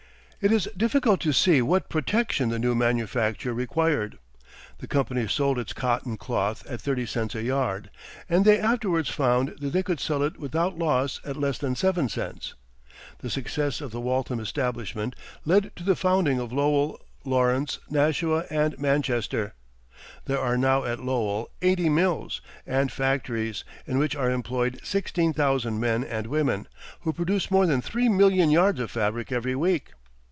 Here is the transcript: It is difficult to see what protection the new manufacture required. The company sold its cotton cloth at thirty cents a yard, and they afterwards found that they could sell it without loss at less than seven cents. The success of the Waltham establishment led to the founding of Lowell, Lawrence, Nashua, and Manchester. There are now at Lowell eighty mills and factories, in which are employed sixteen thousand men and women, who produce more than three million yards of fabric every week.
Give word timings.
It 0.43 0.51
is 0.51 0.67
difficult 0.75 1.19
to 1.21 1.33
see 1.33 1.61
what 1.61 1.87
protection 1.87 2.49
the 2.49 2.57
new 2.57 2.73
manufacture 2.73 3.53
required. 3.53 4.17
The 4.79 4.87
company 4.87 5.27
sold 5.27 5.59
its 5.59 5.71
cotton 5.71 6.17
cloth 6.17 6.65
at 6.65 6.81
thirty 6.81 7.05
cents 7.05 7.35
a 7.35 7.43
yard, 7.43 7.91
and 8.27 8.43
they 8.43 8.57
afterwards 8.57 9.09
found 9.09 9.49
that 9.59 9.69
they 9.71 9.83
could 9.83 9.99
sell 9.99 10.23
it 10.23 10.39
without 10.39 10.79
loss 10.79 11.21
at 11.23 11.37
less 11.37 11.59
than 11.59 11.75
seven 11.75 12.09
cents. 12.09 12.55
The 13.19 13.29
success 13.29 13.81
of 13.81 13.91
the 13.91 14.01
Waltham 14.01 14.39
establishment 14.39 15.15
led 15.45 15.75
to 15.75 15.83
the 15.83 15.95
founding 15.95 16.39
of 16.39 16.51
Lowell, 16.51 16.99
Lawrence, 17.23 17.77
Nashua, 17.87 18.45
and 18.49 18.79
Manchester. 18.79 19.53
There 20.25 20.39
are 20.39 20.57
now 20.57 20.85
at 20.85 20.99
Lowell 21.03 21.51
eighty 21.61 21.87
mills 21.87 22.41
and 22.65 22.91
factories, 22.91 23.63
in 23.85 23.99
which 23.99 24.15
are 24.15 24.31
employed 24.31 24.79
sixteen 24.81 25.33
thousand 25.33 25.79
men 25.79 26.03
and 26.03 26.25
women, 26.25 26.67
who 27.01 27.13
produce 27.13 27.51
more 27.51 27.67
than 27.67 27.83
three 27.83 28.09
million 28.09 28.49
yards 28.49 28.79
of 28.79 28.89
fabric 28.89 29.31
every 29.31 29.53
week. 29.55 29.91